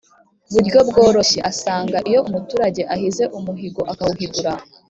[0.53, 1.39] buryo bworoshye.
[1.51, 4.51] Asanga iyo umuturage ahize umuhigo akawuhigura